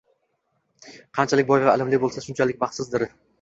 [1.17, 3.07] Qanchalik boy va ilmli bo`lsa, shunchalik baxtsizdir